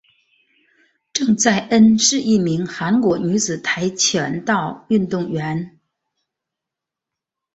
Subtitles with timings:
[1.13, 5.79] 郑在恩是一名韩国女子跆拳道运动员。